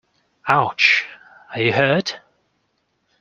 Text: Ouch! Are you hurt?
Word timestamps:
Ouch! 0.49 1.05
Are 1.53 1.61
you 1.61 1.73
hurt? 1.73 2.21